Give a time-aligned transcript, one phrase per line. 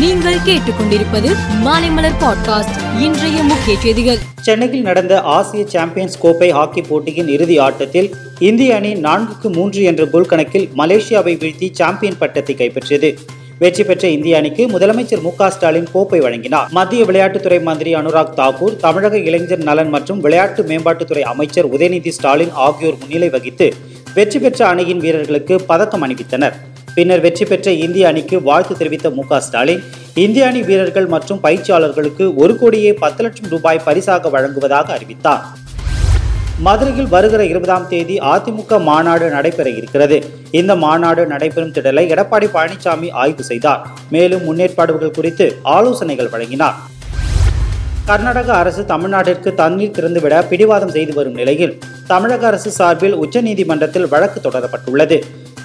[0.00, 1.30] நீங்கள் கேட்டுக்கொண்டிருப்பது
[1.64, 4.18] மாலைமலர் பாட்காஸ்ட் இன்றைய முக்கிய செய்திகள்.
[4.42, 10.26] சென்னையில் நடந்த ஆசிய சாம்பியன்ஸ் கோப்பை ஹாக்கி போட்டியின் இறுதி ஆட்டத்தில் இந்திய அணி நான்குக்கு மூன்று என்ற கோல்
[10.26, 13.10] கணக்கில் மலேசியாவை வீழ்த்தி சாம்பியன் பட்டத்தை கைப்பற்றியது.
[13.58, 16.68] வெற்றி பெற்ற இந்திய அணிக்கு முதலமைச்சர் மு ஸ்டாலின் கோப்பை வழங்கினார்.
[16.70, 22.98] மத்திய விளையாட்டுத்துறை மந்திரி அனுராக் தாக்கூர் தமிழக இளைஞர் நலன் மற்றும் விளையாட்டு மேம்பாட்டுத்துறை அமைச்சர் உதயநிதி ஸ்டாலின் ஆகியோர்
[22.98, 23.74] முன்னிலை வகித்து
[24.14, 26.52] வெற்றி பெற்ற அணியின் வீரர்களுக்கு பதக்கம் அணிவித்தனர்.
[26.96, 29.82] பின்னர் வெற்றி பெற்ற இந்திய அணிக்கு வாழ்த்து தெரிவித்த மு ஸ்டாலின்
[30.24, 35.44] இந்திய அணி வீரர்கள் மற்றும் பயிற்சியாளர்களுக்கு ஒரு கோடியே பத்து லட்சம் ரூபாய் பரிசாக வழங்குவதாக அறிவித்தார்.
[36.66, 40.16] மதுரையில் வருகிற இருபதாம் தேதி அதிமுக மாநாடு நடைபெற இருக்கிறது.
[40.50, 43.82] இந்த மாநாடு நடைபெறும் திடலை எடப்பாடி பழனிசாமி ஆய்வு செய்தார்.
[44.10, 46.78] மேலும் முன்னேற்பாடுகள் குறித்து ஆலோசனைகள் வழங்கினார்.
[48.08, 51.74] கர்நாடக அரசு தமிழ்நாட்டிற்கு தண்ணீர் திறந்துவிட பிடிவாதம் செய்து வரும் நிலையில்
[52.06, 55.18] தமிழக அரசு சார்பில் உச்சநீதிமன்றத்தில் வழக்கு தொடரப்பட்டுள்ளது.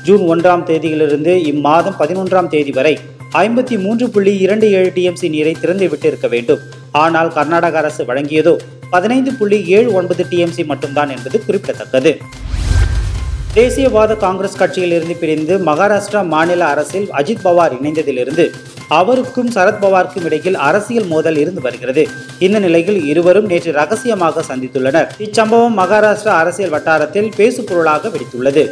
[0.05, 2.94] ஜூன் ஒன்றாம் தேதியிலிருந்து இம்மாதம் பதினொன்றாம் தேதி வரை
[3.44, 6.62] ஐம்பத்தி மூன்று புள்ளி இரண்டு ஏழு டிஎம்சி நீரை திறந்து விட்டிருக்க வேண்டும்.
[7.04, 8.53] ஆனால் கர்நாடக அரசு வழங்கியதோ
[8.89, 12.11] பதினைந்து புள்ளி ஏழு ஒன்பது டிஎம்சி மட்டும்தான் என்பது குறிப்பிடத்தக்கது.
[13.58, 18.45] தேசியவாத காங்கிரஸ் கட்சியிலிருந்து பிரிந்து மகாராஷ்டிரா மாநில அரசில் அஜித் பவார் இணைந்ததிலிருந்து
[19.00, 22.03] அவருக்கும் சரத்பவாருக்கும் இடையில் அரசியல் மோதல் இருந்து வருகிறது.
[22.48, 25.08] இந்த நிலையில் இருவரும் நேற்று ரகசியமாக சந்தித்துள்ளனர்.
[25.28, 28.66] இச்சம்பவம் மகாராஷ்டிரா அரசியல் வட்டாரத்தில் பேசுபொருளாக வெடித்துள்ளது.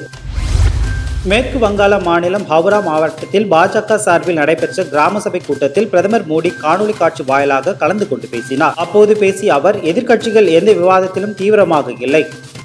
[1.32, 7.24] மேற்கு வங்காள மாநிலம் ஹவுரா மாவட்டத்தில் பாஜக சார்பில் நடைபெற்ற கிராம சபை கூட்டத்தில் பிரதமர் மோடி காணொலி காட்சி
[7.30, 8.74] வாயிலாக கலந்து கொண்டு பேசினார்.
[8.84, 12.22] அப்போது பேசிய அவர் எதிர்க்கட்சிகள் எந்த விவாதத்திலும் தீவிரமாக இல்லை.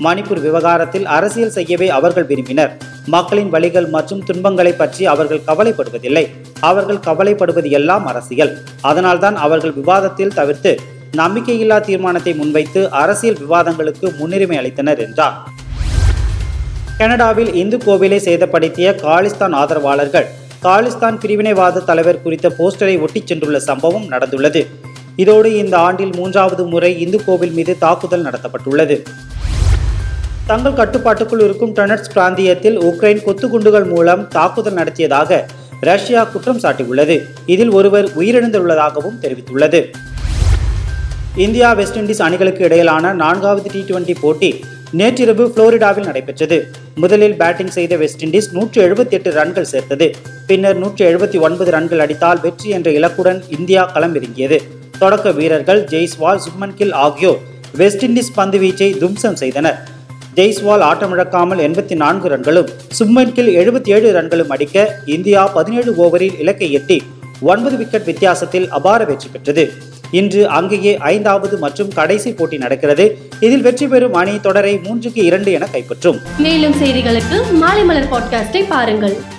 [0.07, 2.73] மணிப்பூர் விவகாரத்தில் அரசியல் செய்யவே அவர்கள் விரும்பினர்.
[3.15, 6.25] மக்களின் வழிகள் மற்றும் துன்பங்களை பற்றி அவர்கள் கவலைப்படுவதில்லை.
[6.71, 8.53] அவர்கள் கவலைப்படுவது எல்லாம் அரசியல்.
[8.91, 10.73] அதனால்தான் அவர்கள் விவாதத்தில் தவிர்த்து
[11.23, 15.39] நம்பிக்கையில்லா தீர்மானத்தை முன்வைத்து அரசியல் விவாதங்களுக்கு முன்னுரிமை அளித்தனர் என்றார்.
[16.99, 20.27] கனடாவில் இந்து கோவிலை சேதப்படுத்திய காலிஸ்தான் ஆதரவாளர்கள்
[20.63, 24.67] காலிஸ்தான் பிரிவினைவாத தலைவர் குறித்த போஸ்டரை ஒட்டிச் சென்றுள்ள சம்பவம் நடந்துள்ளது.
[25.17, 28.97] இதோடு இந்த ஆண்டில் மூன்றாவது முறை இந்து கோவில் மீது தாக்குதல் நடத்தப்பட்டுள்ளது.
[30.47, 35.47] தங்கள் கட்டுப்பாட்டுக்குள் இருக்கும் டனட்ஸ் பிராந்தியத்தில் உக்ரைன் கொத்துக்குண்டுகள் மூலம் தாக்குதல் நடத்தியதாக
[35.81, 37.19] ரஷ்யா குற்றம் சாட்டியுள்ளது.
[37.47, 39.83] இதில் ஒருவர் உயிரிழந்துள்ளதாகவும் தெரிவித்துள்ளது.
[41.37, 46.71] இந்தியா வெஸ்ட் இண்டீஸ் அணிகளுக்கு இடையிலான நான்காவது டி டுவெண்டி போட்டி நேற்றிரவு புளோரிடாவில் நடைபெற்றது.
[46.95, 50.07] முதலில் பேட்டிங் செய்த வெஸ்ட் இண்டீஸ் நூற்று எழுபத்தி எட்டு ரன்கள் சேர்த்தது.
[50.47, 54.59] பின்னர் நூற்று எழுபத்தி ஒன்பது ரன்கள் அடித்தால் வெற்றி என்ற இலக்குடன் இந்தியா களமிறங்கியது.
[54.99, 57.39] தொடக்க வீரர்கள் ஜெய்ஸ்வால் சுப்மன் கில் ஆகியோர்
[57.77, 59.79] வெஸ்ட் இண்டீஸ் பந்து வீச்சை தும்சம் செய்தனர்.
[60.37, 62.69] ஜெய்ஸ்வால் ஆட்டமிழக்காமல் எண்பத்தி நான்கு ரன்களும்
[62.99, 67.03] சுப்மன் கில் எழுபத்தி ஏழு ரன்களும் அடிக்க இந்தியா பதினேழு ஓவரில் இலக்கை எட்டி
[67.41, 69.73] ஒன்பது விக்கெட் வித்தியாசத்தில் அபார வெற்றி பெற்றது.
[70.11, 73.19] இன்று அங்கேயே ஐந்தாவது மற்றும் கடைசி போட்டி நடக்கிறது.
[73.41, 76.21] இதில் வெற்றி பெறும் அணி தொடரை மூன்றுக்கு இரண்டு என கைப்பற்றும்.
[76.39, 79.37] மேலும் செய்திகளுக்கு மாலை மலர் பாட்காஸ்டை பாருங்கள்.